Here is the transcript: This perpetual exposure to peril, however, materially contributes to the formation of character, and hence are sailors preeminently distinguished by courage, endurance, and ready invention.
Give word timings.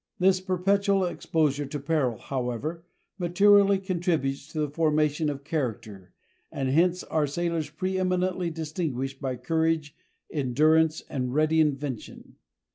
This 0.17 0.41
perpetual 0.41 1.05
exposure 1.05 1.67
to 1.67 1.79
peril, 1.79 2.17
however, 2.17 2.83
materially 3.19 3.77
contributes 3.77 4.47
to 4.51 4.59
the 4.59 4.69
formation 4.71 5.29
of 5.29 5.43
character, 5.43 6.11
and 6.51 6.69
hence 6.69 7.03
are 7.03 7.27
sailors 7.27 7.69
preeminently 7.69 8.49
distinguished 8.49 9.21
by 9.21 9.35
courage, 9.35 9.95
endurance, 10.31 11.03
and 11.07 11.35
ready 11.35 11.61
invention. 11.61 12.37